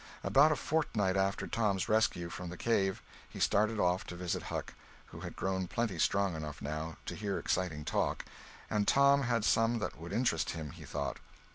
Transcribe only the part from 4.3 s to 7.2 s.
Huck, who had grown plenty strong enough, now, to